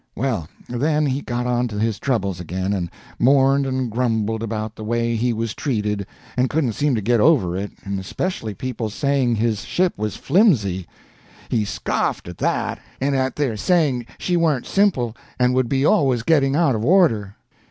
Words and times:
Well, 0.15 0.47
then 0.67 1.05
he 1.05 1.21
got 1.21 1.45
on 1.45 1.67
to 1.67 1.77
his 1.79 1.99
troubles 1.99 2.39
again, 2.39 2.73
and 2.73 2.89
mourned 3.19 3.67
and 3.67 3.91
grumbled 3.91 4.41
about 4.41 4.75
the 4.75 4.83
way 4.83 5.15
he 5.15 5.31
was 5.31 5.53
treated, 5.53 6.07
and 6.35 6.49
couldn't 6.49 6.73
seem 6.73 6.95
to 6.95 7.01
git 7.01 7.19
over 7.19 7.55
it, 7.55 7.73
and 7.85 7.99
especially 7.99 8.55
people's 8.55 8.95
saying 8.95 9.35
his 9.35 9.61
ship 9.63 9.93
was 9.97 10.15
flimsy. 10.17 10.87
He 11.49 11.65
scoffed 11.65 12.27
at 12.27 12.39
that, 12.39 12.79
and 12.99 13.15
at 13.15 13.35
their 13.35 13.55
saying 13.55 14.07
she 14.17 14.35
warn't 14.35 14.65
simple 14.65 15.15
and 15.37 15.53
would 15.53 15.69
be 15.69 15.85
always 15.85 16.23
getting 16.23 16.55
out 16.55 16.73
of 16.73 16.83
order. 16.83 17.35